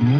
[0.00, 0.16] Hello，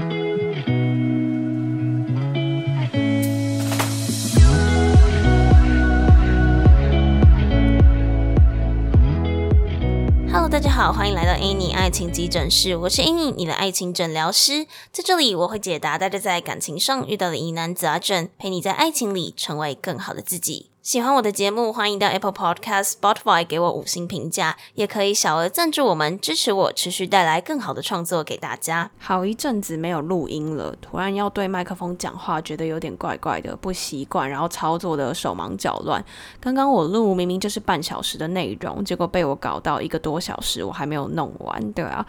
[10.50, 14.66] 大家好，欢迎来到 Annie 爱情急诊室，我是 Annie，你的爱情诊疗师。
[14.92, 20.69] 在这里，我会解答大家在感情上遇到的疑难杂症，陪你在爱情里成为更好的自己。
[20.82, 28.90] 喜欢我的节目，欢迎到 Apple Podcast、Spotify 给我五星评价，也可以小额赞助我们，支持我持续带来更好的创作给大家。
[28.98, 36.02] 好一阵子没有录音了，突然要对麦克风讲话，觉得有点怪怪的，不习惯，然后操作的手忙脚乱。
[36.40, 42.06] 刚刚我录明明就是半小时的内容，结果被我搞到一个多小时，我还没有弄完，对啊。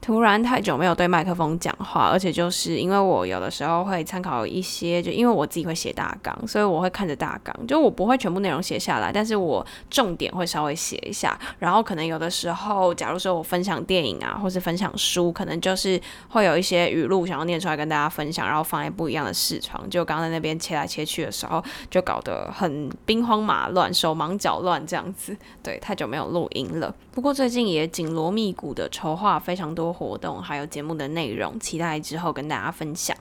[0.00, 11.38] 突然太久没有对麦克风讲话，而且就是因为我有的时候会参考一些，就因为我自己会写大纲，所以我会看着大纲，就我不会全部内容写下来，但是我重点会稍微写一下。
[11.58, 19.88] 然后可能有的时候，假如说我分享电影啊，或是分享书，可能就是会有一些语录想要念出来跟大家分享，然后放在不一样的视窗。
[19.90, 25.36] 就刚在那边切来切去的时候，就搞得很兵荒马乱、手忙脚乱这样子。
[25.62, 26.94] 对，太久没有录音了。
[27.12, 33.16] 不过最近也紧锣密鼓的筹划非常多活动，还有节目的内容，期待之后跟大家分享。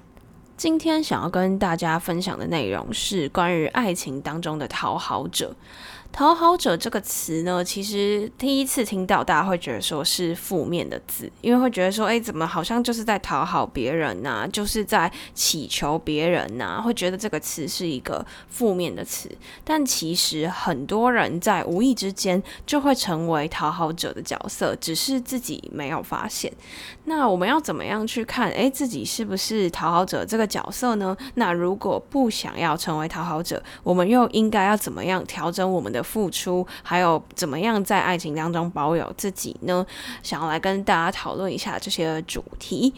[0.55, 5.55] 今天想要跟大家分享的内容是关于爱情当中的讨好者。
[6.11, 19.29] 讨好者这个词呢，其实第一次听到，大家会觉得说是负面的字，因为会觉得说，哎，怎么好像就是在讨好别人呐，就是在乞求别人呐，会觉得这个词是一个负面的词。
[19.63, 26.51] 但其实很多人在无意之间就会成为讨好者的角色，只是自己没有发现。
[27.05, 31.15] 那我们要怎么样去看，哎，自己是不是讨好者这个角色呢？
[31.35, 35.96] 那如果不想要成为讨好者，我们又应该要怎么样调整我们的？
[35.97, 39.85] 的付出，还有怎么样在爱情当中保有自己呢？
[40.21, 42.93] 想要来跟大家讨论一下这些主题。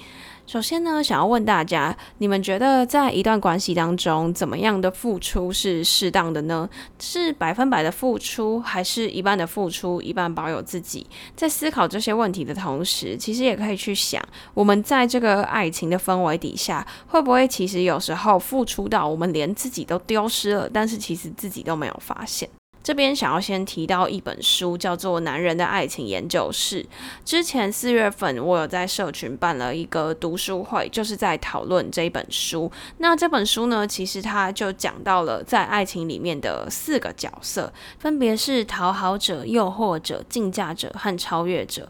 [0.46, 6.68] 首先呢，想要问大家，你们觉得在一段关系当中，怎么样的付出是适当的呢？
[6.98, 11.06] 是百分百的付出，还是一半的付出，一半保有自己？
[11.36, 14.20] 在思考这些问题的同时，其实也可以去想，
[14.56, 22.50] 我们在这个爱情的氛围底下，会不会其实有时候付出到我们连自己都丢失了，但是其实自己都没有发现。
[22.90, 26.82] 这边想要先提到一本书，叫做《男人的爱情研究室》。
[27.24, 32.72] 之前四月份，我有在社群办了一个读书会，就是在讨论这本书。
[32.98, 41.88] 那这本书呢，其实它就讲到了在爱情里面的四个角色，分别是讨好者、诱惑者、竞价者和超越者。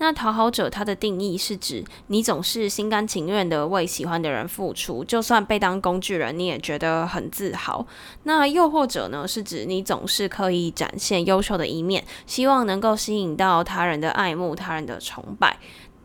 [0.00, 7.86] 那讨好者他的定义是指你总是心甘情愿的为喜欢的人付出，就算被当工具人，你也觉得很自豪。
[8.22, 15.58] 那又或者呢，是指你总是刻意展现优秀的一面，希望能够吸引到他人的爱慕、他人的崇拜。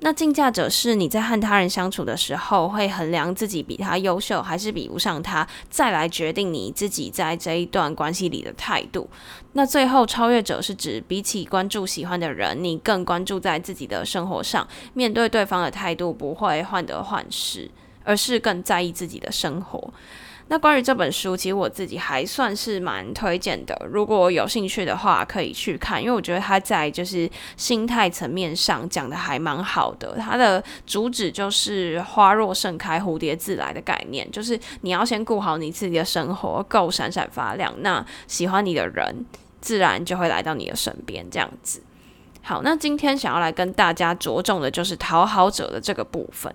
[0.06, 9.10] 那竞价者是你在和他人相处的时候，会衡量自己比他优秀还是比不上他，再来决定你自己在这一段关系里的态度。
[9.54, 17.72] 那最后超越者是指比起关注喜欢的人，你更关注在自己的生活上，面对对方的态度不会患得患失，
[18.06, 19.94] 而是更在意自己的生活。
[20.48, 23.76] 那关于这本书，其实我自己还算是蛮推荐的。
[23.90, 27.28] 如果有兴趣的话，可以去看，因为我觉得他在就是
[27.58, 30.16] 心态层面上讲的还蛮好的。
[30.20, 39.26] 它的主旨就是“花若盛开，蝴蝶自来”的概念，就是你要先顾好你自己的生活，够闪闪发亮，那喜欢你的人
[39.60, 41.28] 自然就会来到你的身边。
[41.32, 41.82] 这样子。
[42.44, 46.54] 好，那今天想要来跟大家着重的就是讨好者的这个部分。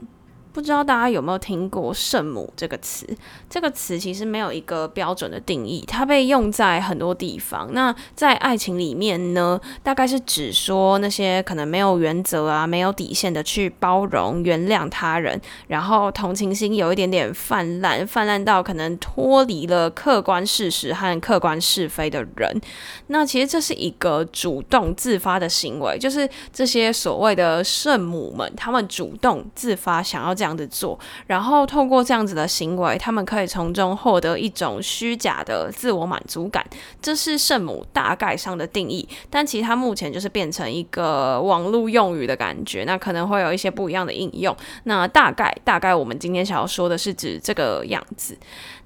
[0.53, 3.07] 不知道大家有没有听过“圣母”这个词？
[3.49, 7.69] 这个词其实没有一个标准的定义，它被用在很多地方。
[7.73, 22.61] 那在爱情里面呢，大概是指说那些可能没有原则啊、没有底线的去包容、原谅他人，然后同情心有一点点泛滥，泛滥到可能脱离了客观事实和客观是非的人。
[23.07, 30.40] 那其实这是一个主动自发的行为，就是这些所谓的圣母们，他们主动自发想要。
[30.41, 36.65] 这样子做，然后透过这样子的行为，他们可以从中获得一种虚假的自我满足感。
[37.03, 42.85] 这是圣母大概上的定义，但其实它目前就是变成一个网络用语的感觉。
[42.85, 44.57] 那可能会有一些不一样的应用。
[44.85, 48.35] 那大概大概我们今天想要说的是指这个样子。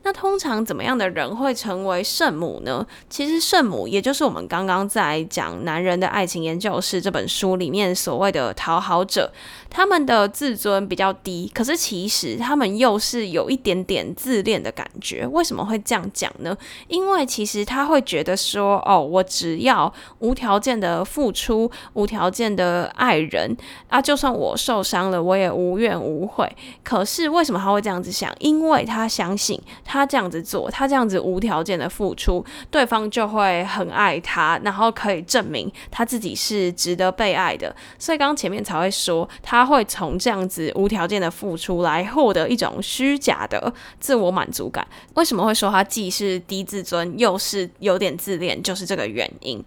[0.04, 2.86] 那通常怎么样的人会成为圣母呢？
[3.08, 9.32] 其实圣母也就是我们刚刚在讲《男人的爱情研究室》这本书里面所谓的讨好者，
[9.70, 11.50] 他们的自尊比较低。
[11.54, 15.26] 可是其实他们又是有一点点自恋的感觉。
[15.26, 16.54] 为什么会这样讲呢？
[16.86, 23.56] 因为其实他会觉得说，哦，我只要无条件的付出，无条件的爱人
[23.88, 26.54] 啊，就算我受伤了，我也无怨无悔。
[26.82, 28.30] 可是为什么他会这样子想？
[28.40, 29.58] 因为他相信
[29.94, 37.72] 他这样子做，他这样子无条件的付出，对方就会很爱他，然后可以证明他自己是值得被爱的。
[37.96, 44.84] 所以刚刚前面才会说，他会从这样子无条件的付出来获得一种虚假的自我满足感。
[45.14, 49.64] 为什么会说他既是低自尊，又是有点自恋，就是这个原因。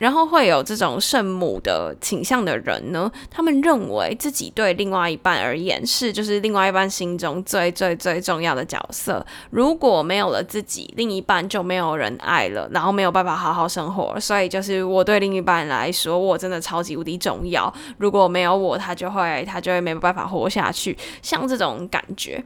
[0.00, 9.24] 然后会有这种圣母的倾向的人呢，他们认为自己对另外一半而言是就是另外一半心中最最最重要的角色。
[9.50, 14.18] 如如果没有了自己，另一半就没有人爱了，然后没有办法好好生活。
[14.18, 17.70] 所以就是我对另一半来说，我真的超级无敌重要。
[17.98, 20.96] 如果没有我，他就会他就会没有办法活下去。
[21.20, 22.42] 像这种感觉。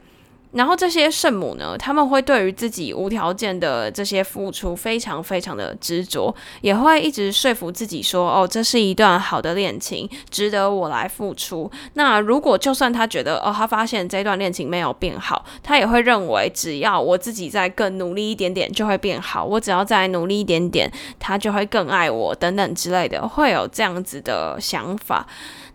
[0.53, 25.27] 然后这些圣母呢，他们会对于自己无条件的这些付出非常非常的执着，也会一直说服自己说：“哦，这是一段好的恋情，值得我来付出。”那如果就算他觉得哦，他发现这段恋情没有变好，他也会认为只要我自己再更努力一点点就会变好，我只要再努力一点点，他就会更爱我等等之类的，会有这样子的想法。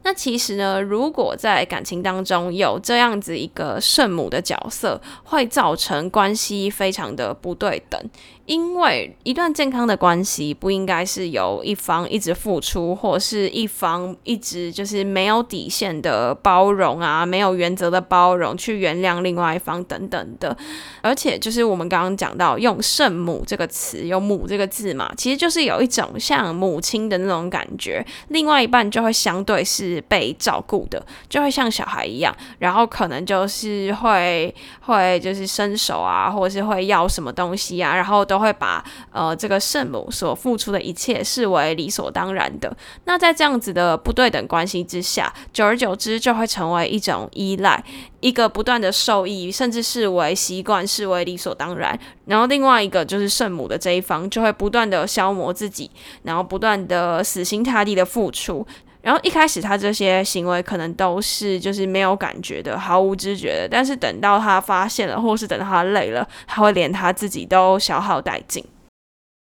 [0.08, 8.02] 那其实呢，如果在感情当中有这样子一个圣母的角色，会造成关系非常的不对等。
[8.48, 20.56] 因为一段健康的关系不应该是由一方一直付出，或是一方一直就是没有底线的包容啊，没有原则的包容去原谅另外一方等等的。
[21.02, 38.37] 而且就是我们刚刚讲到用圣母这个词，有母这个字嘛，其实就是有一种像母亲的那种感觉，另外一半就会相对是被照顾的，就会像小孩一样，然后可能就是会会就是伸手啊，或者是会要什么东西啊，然后都。
[38.38, 42.72] 都会把呃这个圣母所付出的一切视为理所当然的。
[43.06, 47.84] 那在这样子的不对等关系之下，久而久之就会成为一种依赖，
[48.20, 52.00] 一个不断的受益，甚至视为习惯，视为理所当然。
[52.26, 55.90] 然后另外一个就是圣母的这一方，就会不断的消磨自己，
[56.22, 58.68] 然后不断的死心塌地的付出。
[59.08, 63.70] 然后一开始他这些行为可能都是就是没有感觉的，毫无知觉的。
[63.72, 68.62] 但是等到他发现了，或是等到他累了，他会连他自己都消耗殆尽。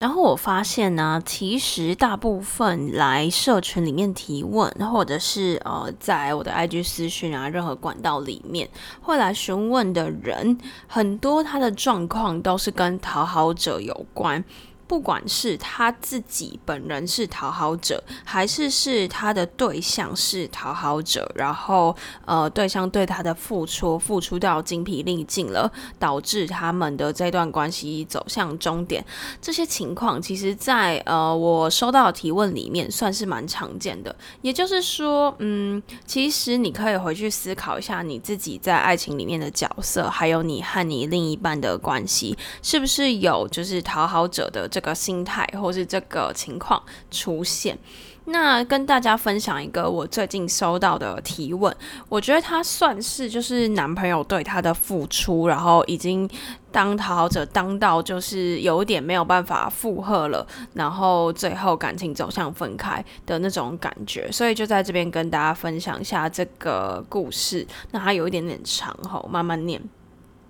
[0.01, 8.67] 然后我发现呢，其实大部分来社群里面提问，或者是呃，在我的 IG 私讯啊，任何管道里面
[8.99, 10.57] 会来询问的人，
[10.87, 14.43] 很多他的状况都是跟讨好者有关。
[14.87, 21.95] 不管是他自己本人是讨好者，还是是他的对象是讨好者，然后
[22.25, 29.03] 呃，对象对他的付出付出到精疲力尽了，导致他们的这段关系走向终点，
[29.41, 34.15] 这些情况其实，在呃我收到的提问里面算是蛮常见的。
[34.41, 44.83] 也就是说，嗯，其实你可以回去思考一下你自己在爱情里面的角色，还有你和你另一半的关系，是不是有就是讨好者的这。
[44.83, 47.79] 个心态或是这个情况出现，
[48.25, 51.73] 那跟大家分享一个我最近收到的提问，
[52.09, 56.29] 我觉得他算是就是男朋友对他的付出，然后已经
[56.69, 67.65] 当讨好者当到就是有点没有办法负荷了，然后最后感情走向分开的那种感觉，所以就在这边跟大家分享一下这个故事。
[67.91, 69.81] 那它有一点点长吼，慢慢念。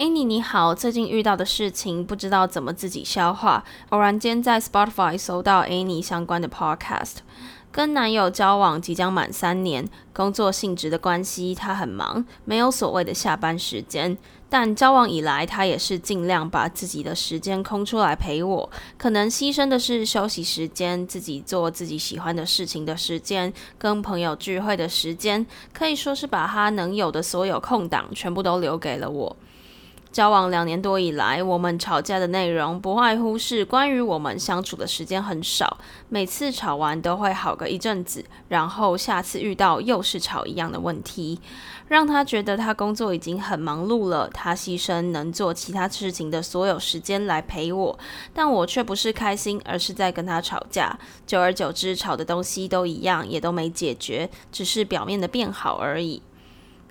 [0.04, 7.20] Annie 你好，最近遇到的事情不知道怎么自己消化，偶然间在 Spotify 搜到 Annie 相关的 Podcast。
[7.72, 14.18] 跟男友交往即将满三年，工作性质的关系，他很忙，没有所谓的下班时间。
[14.50, 29.38] 但交往以来，他也是尽量把自己的时间空出来陪我，可能牺牲的是休息时间、自己做自己喜欢的事情的时间、跟朋友聚会的时间，可以说是把他能有的所有空档全部都留给了我。
[30.14, 41.40] 交往两年多以来，我们吵架的内容不外乎是关于我们相处的时间很少，每次吵完都会好个一阵子，然后下次遇到又是吵一样的问题，
[41.88, 47.98] 让他觉得他工作已经很忙碌了，他牺牲能做其他事情的所有时间来陪我，
[48.36, 50.96] 但我却不是开心，而是在跟他吵架。
[51.26, 56.22] 久而久之，吵的东西都一样，也都没解决，只是表面的变好而已。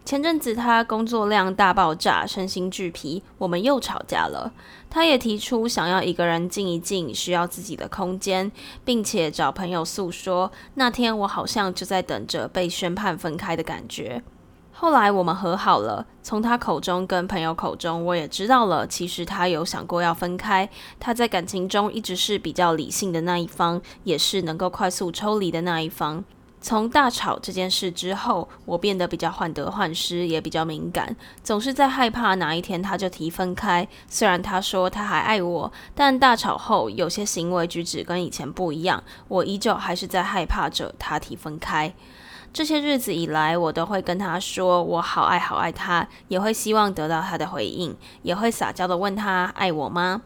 [0.05, 4.53] 前阵子他工作量大爆炸，身心俱疲，我们又吵架了。
[4.91, 8.51] 他也提出想要一个人静一静，需要自己的空间，
[8.85, 10.51] 并且找朋友诉说。
[10.75, 14.23] 那天我好像就在等着被宣判分开的感觉。
[14.73, 20.69] 后来我们和好了，从他口中跟朋友口中，我也知道了，其实他有想过要分开。
[20.99, 26.25] 他在感情中一直是比较理性的那一方，也是能够快速抽离的那一方。
[26.63, 33.87] 从大吵这件事之后，我变得比较患得患失，也比较敏感，总是在害怕哪一天他就提分开。
[34.07, 41.93] 虽然他说他还爱我，但大吵后有些行为举止跟以前不一样，我依旧还是在害怕着他提分开。
[42.53, 50.23] 这些日子以来，我都会跟他说我好爱好爱他，也会希望得到他的回应，也会撒娇的问他爱我吗？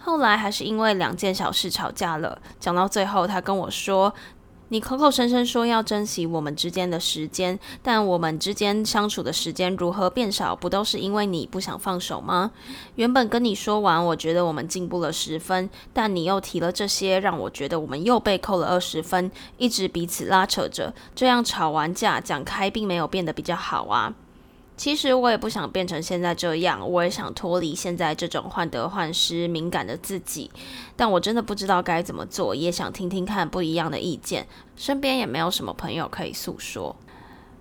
[0.00, 4.12] 后来还是因为两件小事吵架了，讲到最后，他跟我说。
[4.70, 12.50] 你口口声声说要珍惜我们之间的时间，但我们之间相处的时间如何变少，不都是因为你不想放手吗？
[12.96, 24.14] 原本跟你说完，我觉得我们进步了十分，但你又提了这些，让我觉得我们又被扣了二十分，一直彼此拉扯着，这样吵完架讲开，并没有变得比较好啊。
[24.78, 30.48] 其实我也不想变成现在这样，我也想脱离现在这种患得患失、敏感的自己，
[30.94, 36.94] 但我真的不知道该怎么做，也想听听看不一样的意见，身边也没有什么朋友可以诉说。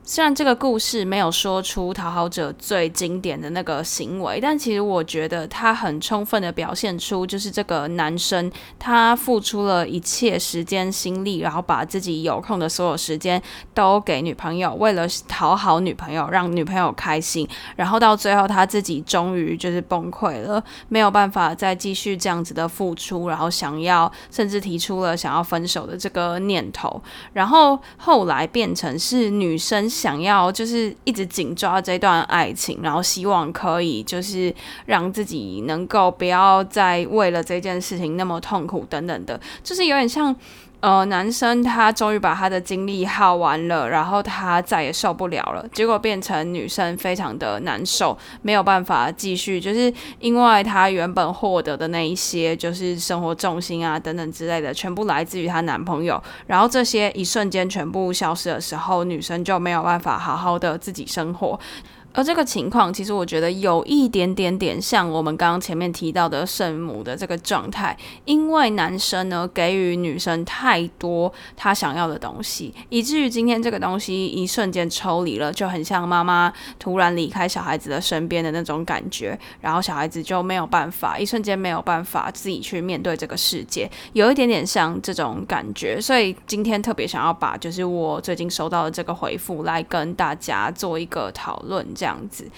[0.09, 8.49] 虽然这个故事没有说出讨好者最经典的那个行为，但其实我觉得他很充分的表现出，就是这个男生
[8.79, 13.39] 他付出了一切时间心力，然后把自己有空的所有时间
[13.73, 17.45] 都给女朋友，为了讨好女朋友，让女朋友开心，
[17.75, 27.01] 然后到最后他自己终于就是崩溃了，没有办法再继续这样子的付出，然后想要甚至提出了想要分手的这个念头，
[27.33, 29.91] 然后后来变成是女生。
[29.97, 34.53] 想要就是一直紧抓这段爱情，然后希望可以就是
[34.85, 40.35] 让自己能够不要再为了这件事情那么痛苦等等的，就是有点像。
[40.79, 61.59] 呃，男生他终于把他的精力耗完了，然后他再也受不了了，结果变成女生非常的难受，没有办法继续，就是因为他原本获得的那一些，就是生活重心啊等等之类的，全部来自于她男朋友，然后这些一瞬间全部消失的时候，女生就没有办法好好的自己生活。
[62.17, 67.95] 而这个情况，其实我觉得有一点点点像我们刚刚前面提到的圣母的这个状态，
[68.25, 92.06] 因为男生呢给予女生太多他想要的东西，以至于今天这个东西一瞬间抽离了，就很像妈妈突然离开小孩子的身边的那种感觉，然后小孩子就没有办法，一瞬间没有办法自己去面对这个世界，有一点点像这种感觉，所以今天特别想要把就是我最近收到的这个回复来跟大家做一个讨论，这。
[92.07, 92.49] 这样子。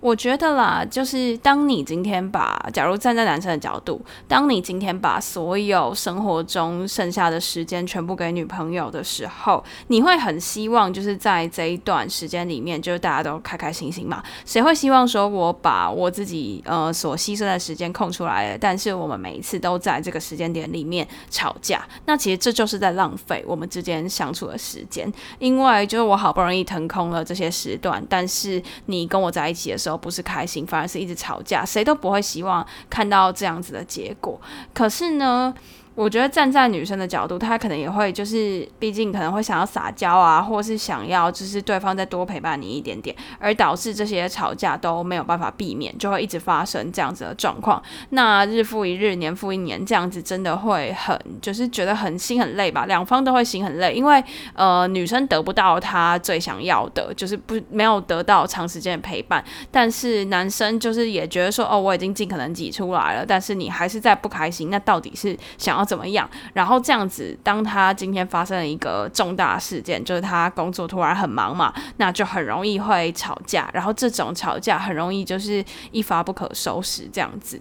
[0.00, 14.22] 我觉得啦，就是当你今天把，假如站在男生的角度，当你今天把所有生活中剩下的时间全部给女朋友的时候，你会很希望就是在这一段时间里面，就是大家都开开心心嘛？
[14.46, 21.84] 谁会希望说我把我自己呃所牺牲的时间空出来了，但是我们每一次都在这个时间点里面吵架？
[22.06, 29.87] 那其实这就是在浪费我们之间相处的时间，因为就是我好不容易腾空了这些时段，但是你跟我在一起的时候。
[29.88, 34.40] 都不是开心，反而是一直吵架，谁都不会希望看到这样子的结果。
[34.74, 35.54] 可是呢？
[35.98, 47.82] 我觉得站在女生的角度，她可能也会就是，毕竟可能会想要撒娇啊，或是想要就是对方再多陪伴你一点点，而导致这些吵架都没有办法避免，就会一直发生这样子的状况。
[48.10, 52.86] 那日复一日，年复一年，这样子真的会很就是觉得很心很累吧？
[52.86, 54.22] 两方都会心很累，因为
[54.54, 65.87] 呃女生得不到她最想要的，就是不没有得到长时间的陪伴，但是男生就是也觉得说，哦，我已经尽可能挤出来了，但是你还是在不开心，那到底是想要？
[65.88, 66.28] 怎么样？
[66.52, 73.70] 然后这样子，当他今天发生了一个重大事件，就是他工作突然很忙嘛，那就很容易会吵架。
[73.72, 77.58] 然后这种吵架很容易就是一发不可收拾，这样子。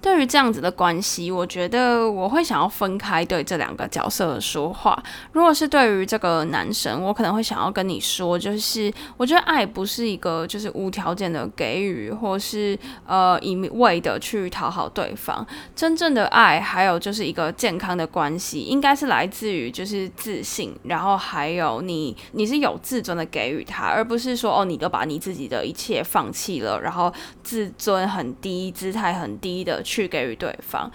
[0.00, 5.02] 对于这样子的关系，我觉得我会想要分开对这两个角色说话。
[5.32, 15.44] 如果是对于这个男生，我可能会想要跟你说，就是我觉得爱不是一个就是无条件的给予，或是呃一味的去讨好对方。
[15.74, 27.12] 真正的爱，还有就是一个健康的关系，应该是来自于就是自信，然后还有你你是有自尊的给予他，而不是说哦你都把你自己的一切放弃了，然后
[27.42, 29.82] 自尊很低，姿态很低的。
[29.88, 30.90] 去给予对方，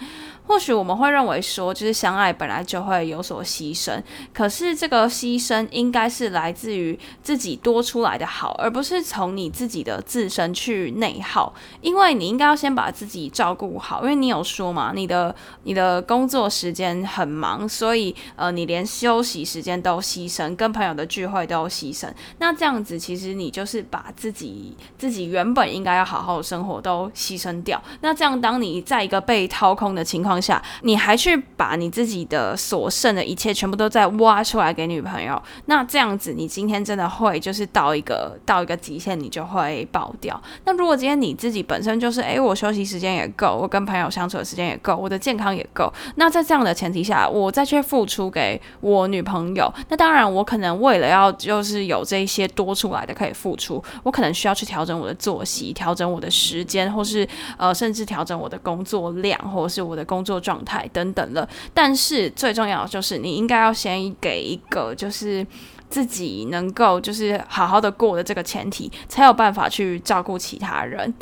[0.46, 11.54] 或许我们会认为说，就是相爱本来就会有所牺牲，可是这个牺牲应该是来自于自己多出来的好，而不是从你自己的自身去内耗。
[11.80, 22.08] 因为你应该要先把自己照顾好，因为你有说嘛，你的你的工作时间很忙，所以呃，你连休息时间都牺牲，跟朋友的聚会都牺牲。
[22.38, 27.82] 那这样子，其实你就是把自己自己原本应该要好好的生活都牺牲掉。
[28.02, 40.40] 那这样，当你在一个被掏空的情况，下，你还去把你自己的所剩的一切全部都在挖出来给女朋友，那这样子，你今天真的会就是到一个到一个极限，你就会爆掉。
[40.64, 60.23] 那如果今天你自己本身就是，诶，我休息时间也够，我跟朋友相处的时间也够，我的健康也够，那在这样的前提下，我再去付出给我女朋友，那当然我可能为了要就是有这些多出来的可以付出，我可能需要去调整我的作息，调整我的时间，或是呃，甚至调整我的工作量，或者是我的工。
[60.24, 65.46] 工作状态等等了，但是最重要就是，你应该要先给一个就是
[65.90, 71.12] 自己能够就是好好的过的这个前提，才有办法去照顾其他人。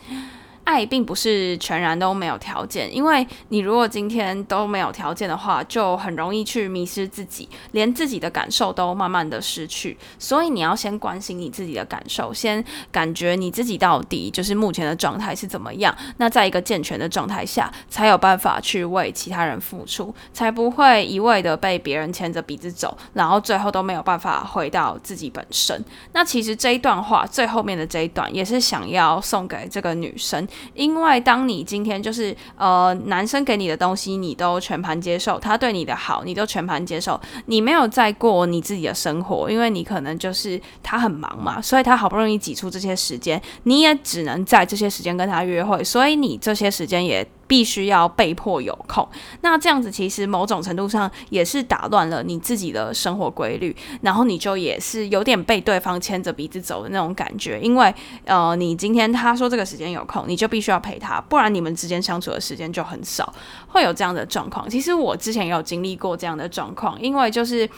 [0.65, 9.97] 爱并不是全然都没有条件，因为你如果今天都没有条件的话，就很容易去迷失自己，连自己的感受都慢慢的失去。
[10.19, 15.95] 所以你要先关心你自己的感受，先感觉你自己到底就是目前的状态是怎么样。
[16.19, 25.85] 那在一个健全的状态下，才有办法去为其他人付出，才不会一味的被别人牵着鼻子走，然后最后都没有办法回到自己本身。
[26.13, 30.47] 那其实这一段话最后面的这一段，也是想要送给这个女生。
[30.75, 47.27] 因为当你今天就是呃男生给你的东西，你都全盘接受，他对你的好，你都全盘接受，你没有再过你自己的生活，因为你可能就是他很忙嘛，所以他好不容易挤出这些时间，你也只能在这些时间跟他约会，所以你这些时间也。
[47.53, 49.07] 必须要被迫有空，
[49.43, 57.95] 那这样子其实某种程度上也是打乱了你自己的生活规律，然后你就也是有点被对方牵着鼻子走的那种感觉，因为
[58.25, 63.31] 呃，你今天他说这个时间有空，你就必须要陪他，不然你们之间相处的时间就很少，
[63.69, 64.67] 会有这样的状况。
[64.71, 67.69] 其实我之前也有经历过这样的状况，因为就是。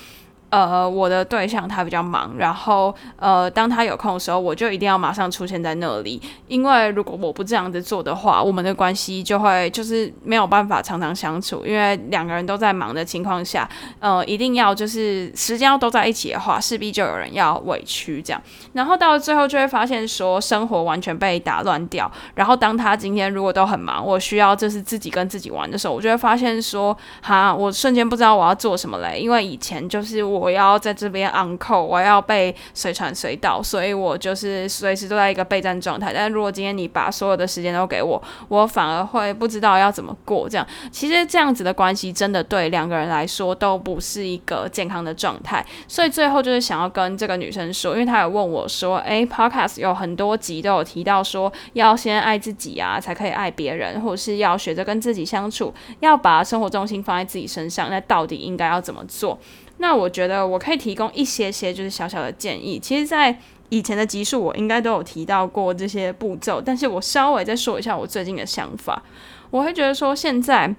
[0.54, 13.68] 呃，我的对象他比较忙，然后呃，当他有空的时候，我就一定要马上出现在那里，因为如果我不这样子做的话，我们的关系就会就是没有办法常常相处，因为两个人都在忙的情况下，
[13.98, 18.40] 呃，一定要就是时间要都在一起的话，势必就有人要委屈这样，
[18.74, 30.43] 然后到了最后就会发现说生活完全被打乱掉，然后当他今天如果都很忙，我需要就是自己跟自己玩的时候，我就会发现说，哈，我瞬间不知道我要做什么嘞，因为以前就是我。
[30.44, 36.12] 我要在这边 uncle，我要被随传随到，所以我就是随时都在一个备战状态。
[36.12, 40.46] 但如果今天你把所有的时间都给我，我反而会不知道要怎么过。
[40.46, 45.64] 这样其实这样子的关系真的对两个人来说都不是一个健康的状态。
[45.88, 57.88] 所以最后就是想要跟这个女生说，因为她有问我说：“诶 p o d c a s t 有很多集都有提到说要先爱自己啊，才可以爱别人，或者是要学着跟自己相处，要把生活重心放在自己身上。
[57.88, 59.38] 那到底应该要怎么做？”
[59.84, 62.78] 那我觉得我可以提供一些些就是小小的建议。
[62.78, 69.02] 其实，在以前的集数我应该都有提到过这些步骤，但是我稍微再说一下我最近的想法。
[69.50, 70.74] 我会觉得说现在。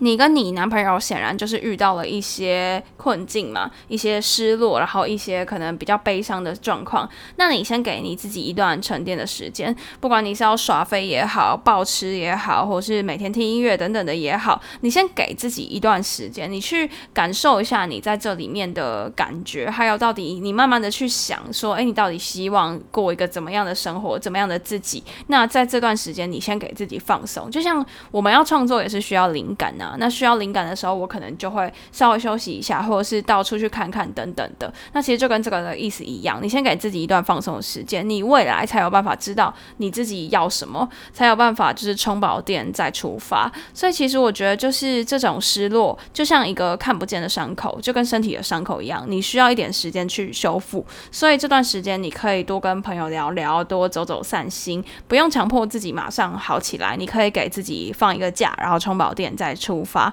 [0.00, 7.08] 你跟你男朋友显然就是遇到了一些困境嘛，一些失落，然后一些可能比较悲伤的状况。
[7.34, 25.02] 那你先给你自己一段沉淀的时间，不管你是要耍飞也好，暴吃也好，或是每天听音乐等等的也好，你先给自己一段时间，你去感受一下你在这里面的感觉，还有到底你慢慢的去想说，诶，你到底希望过一个怎么样的生活，怎么样的自己？
[25.26, 29.96] 那在这段时间，你先给自己放松，就像我们要创作也是需要灵感呐。
[29.98, 34.72] 那需要灵感的时候，我可能就会稍微休息一下，或者是到处去看看等等的。
[34.92, 43.50] 那其实就跟这个的意思一样，你先给自己一段放松的时间，你未来才有办法知道你自己要什么，才有办法就是充饱电再出发。
[43.72, 50.84] 所以其实我觉得就是这种失落，就像一个看不见的伤口，就跟身体的伤口一样，你需要一点时间去修复。
[51.10, 56.96] 所以这段时间你可以多跟朋友聊聊，多走走散心，不用强迫自己马上好起来。
[56.96, 59.67] 你可以给自己放一个假，然后充饱电再出。
[59.68, 60.10] 出发，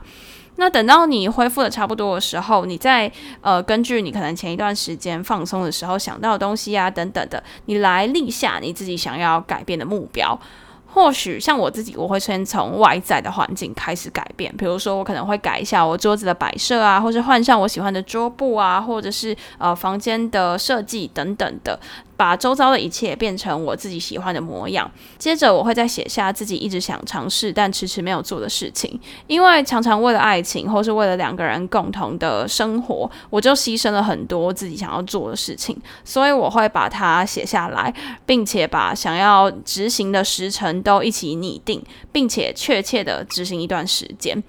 [0.58, 10.38] 那等到你恢复的差不多的时候，你再呃根据你可能前一段时间放松的时候想到的东西啊等等的，你来立下你自己想要改变的目标。
[10.88, 21.78] 或许像我自己，我会先从外在的环境开始改变，比如说我可能会改一下我桌子的摆设啊，或是换上我喜欢的桌布啊，或者是呃房间的设计等等的。
[22.18, 24.90] 把周遭的一切变成我自己喜欢的模样。
[25.18, 35.76] 接着，我会再写下自己一直想尝试但迟迟没有做的事情，因为常常为了爱情或是为了两个人共同的生活，我就牺牲了很多自己想要做的事情。
[36.04, 37.94] 所以，我会把它写下来，
[38.26, 44.42] 并且把想要执行的时程都一起拟定，并且确切的执行一段时间。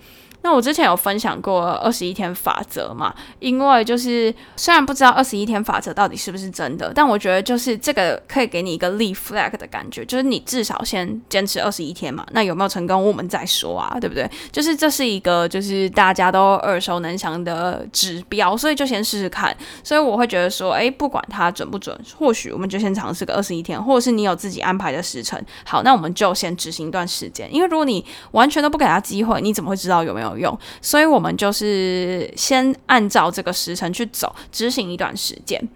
[0.47, 3.13] 那我之前有分享过二十一天法则嘛？
[3.41, 12.25] 因为就是虽然不知道二十一天法则到底是不是真的，但我觉得就是这个可以给你一个立 flag 的感觉，就是你至少先坚持二十一天嘛。
[12.31, 14.31] 那有没有成功，我们再说啊，对不对？
[14.53, 19.53] 就是这是一个就是大家都耳熟能详的指标，所以就先试试看。
[19.83, 27.53] 所以我会觉得说，诶，不管它准不准，或许我们就先尝试个二十一天，或者是你有自己安排的时辰，好，那我们就先执行一段时间。
[27.53, 30.36] 因为如果你完全都不给他机会，你怎么会知道有没有？
[30.39, 35.69] 用，所以我们就是先按照这个时辰去走，执行一段时间。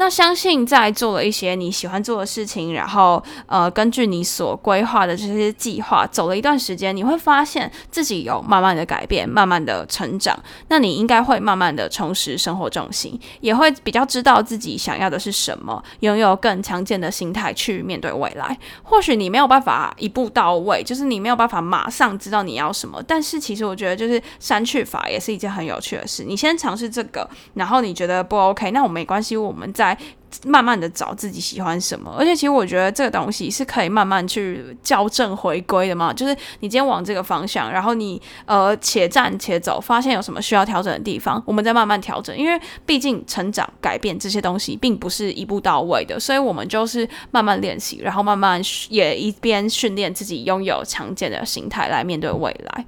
[0.00, 10.38] 那相信在做了一些你喜欢做的事情，然后呃，根据你所规划的这些计划走了一段时间，你会发现自己有慢慢的改变，慢慢的成长。
[10.68, 18.56] 那你应该会慢慢的重拾生活重心，也会比较知道自己想要的是什么，拥有更强健的心态去面对未来。
[18.84, 26.22] 或许你没有办法一步到位，就是你没有办法马上知道你要什么，但是其实我觉得就是删去法也是一件很有趣的事。
[26.22, 29.87] 你先尝试这个，然后你觉得不 OK，那我没关系，我们再。
[29.88, 29.98] 来
[30.44, 36.12] 慢慢的找自己喜欢什么，而且其实我觉得这个东西是可以慢慢去校正回归的嘛。
[36.12, 42.36] 就是你今天往这个方向，然后你呃且战且走，发现有什么需要调整的地方，我们再慢慢调整。
[42.36, 52.84] 因为毕竟成长、改变这些东西并不是一步到位的，所以我们就是慢慢练习，然后慢慢也一边训练自己拥有强健的心态来面对未来。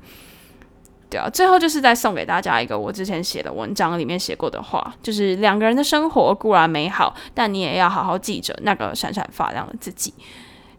[1.10, 10.14] 对啊，最后就是再送给大家一个我之前写的文章里面写过的话，就是两个人的生活固然美好，但你也要好好记着那个闪闪发亮的自己。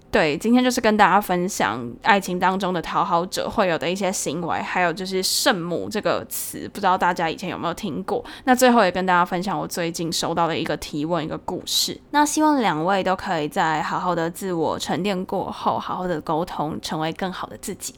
[0.09, 8.21] 对，今天就是跟大家分享爱情当中的讨好者会有的一些行为，还有就是圣母这个词，不知道大家以前有没有听过？
[8.43, 11.97] 那最后也跟大家分享我最近收到的一个提问，一个故事。
[12.11, 17.95] 那希望两位都可以在好好的自我沉淀过后，好好的沟通，成为更好的自己。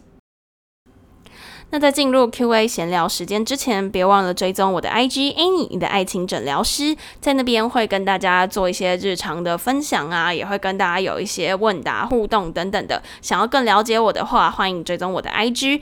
[1.73, 13.01] 那在进入 Q&A 闲聊时间之前，别忘了追踪我的 IG Annie，你的爱情诊疗师，在那边会跟大家做一些日常的分享啊，也会跟大家有一些问答互动等等的。
[13.23, 15.81] 想要更了解我的话，欢迎追踪我的 IG。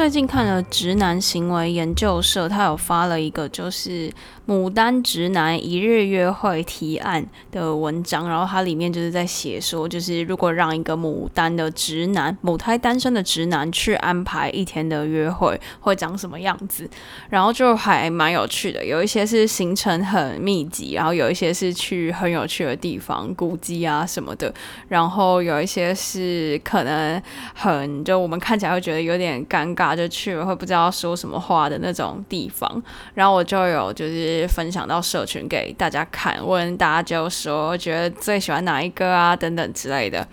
[0.00, 4.10] 最近看了直男行为研究社，他有发了一个就是
[4.50, 16.90] 牡丹直男一日约会提案的文章，然后它里面就是在写说，就是如果让一个牡丹的直男、母胎单身的直男去安排一天的约会，会长什么样子？
[17.28, 24.52] 然后就还蛮有趣的，有一些是行程很密集，然后有一些是去很有趣的地方，古迹啊什么的，
[24.88, 27.22] 然后有一些是可能
[27.54, 29.90] 很就我们看起来会觉得有点尴尬。
[30.00, 32.82] 就去了会不知道说什么话的那种地方，
[33.12, 40.26] 然后我就有就是分享到社群给大家看，问大家就说觉得最喜欢哪一个啊等等之类的，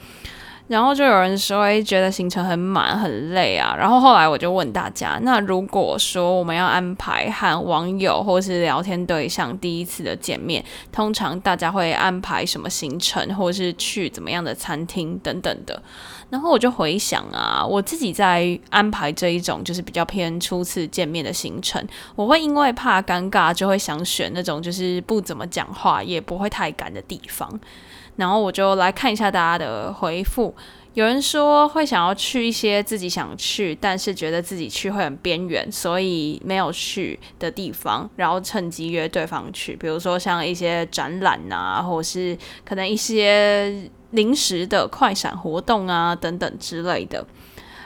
[0.67, 15.81] 然后就有人说诶觉得行程很满很累啊，然后后来我就问大家，那如果说我们要安排和网友或是聊天对象第一次的见面，通常大家会安排什么行程，或是去怎么样的餐厅等等的。
[16.29, 21.81] 然后我就回想啊，我自己在安排这一种就是比较偏初次见面的行程，
[22.17, 27.49] 我会因为怕尴尬，就会想选那种就是不怎么讲话，也不会太赶的地方。
[28.17, 30.53] 然后我就来看一下大家的回复，
[30.93, 43.89] 有人说会想要去一些自己想去，但是觉得自己去会很边缘，所以没有去的地方，然后趁机约对方去，比如说像一些展览啊，或是可能一些。
[44.11, 47.27] 临时的快闪活动啊，等等之类的。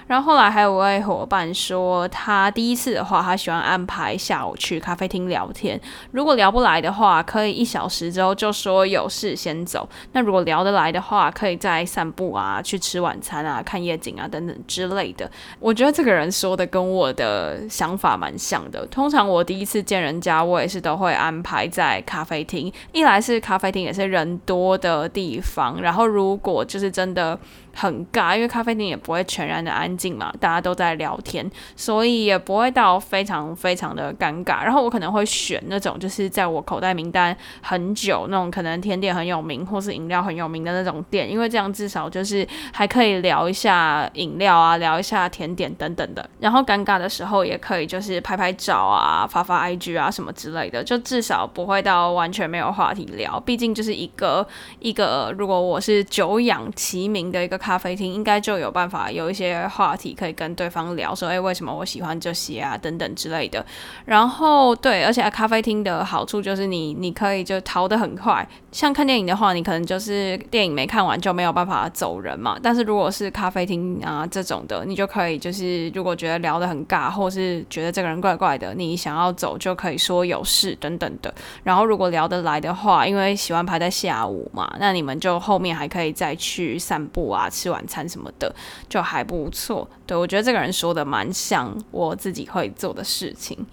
[0.07, 5.79] 然后后来还有位伙伴说，他第一次的话，他喜欢安排下午去咖啡厅聊天。
[6.11, 9.87] 如果聊不来的话，可以一小时之后就说有事先走。
[10.11, 15.29] 那如果聊得来的话，可以再散步啊、去吃晚餐啊、看夜景啊等等之类的。
[15.59, 18.85] 我觉得这个人说的跟我的想法蛮像的。
[18.87, 22.71] 通常我第一次见人家，我也是都会安排在咖啡厅。
[22.91, 27.39] 一来是咖啡厅也是人多的地方，然后如果就是真的。
[27.73, 34.63] 很尬，因为咖啡厅也不会全然的安静嘛，大家都在聊天，所以也不会到非常非常的尴尬。
[34.63, 46.29] 然后我可能会选那种就是在我口袋名单很久那种，可能甜点很有名或是饮料很有名的那种店，因为这样至少就是还可以聊一下饮料啊，聊一下甜点等等的。
[46.39, 53.39] 然后尴尬的时候也可以就是拍拍照啊，发发 IG 啊什么之类的，就至少不会到完全没有话题聊。
[53.39, 54.45] 毕竟就是一个
[54.79, 57.61] 一个，如果我是久仰其名的一个。
[57.62, 63.63] 咖啡厅应该就有办法有一些话题可以跟对方聊，说哎，为什么我喜欢这些啊，等等之类的。
[64.06, 68.47] 然后对，而且咖啡厅的好处就是你你可以就逃得很快。
[68.71, 72.58] 像看电影的话，你可能就是电影没看完就没有办法走人嘛。
[72.63, 81.34] 但是如果是咖啡厅啊这种的，你就可以就是如果觉得聊得很尬，或是觉得这个人怪怪的，你想要走就可以说有事等等的。
[81.63, 87.50] 然后如果聊得来的话，因为喜欢排在下午嘛，那你们就后面还可以再去散步啊。
[87.51, 88.55] 吃晚餐什么的
[88.89, 93.67] 就还不错，对我觉得这个人说的蛮像我自己会做的事情。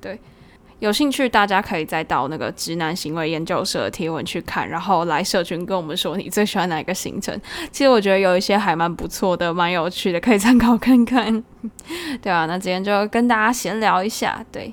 [0.00, 0.20] 对，
[0.80, 7.40] 有兴趣大家可以再到那个直男行为研究社的贴文去看，然后来社群跟我们说你最喜欢哪一个行程。
[7.70, 11.42] 其实我觉得有一些还蛮不错的，蛮有趣的，可以参考看看。
[12.20, 14.72] 对啊，那今天就跟大家闲聊一下，对。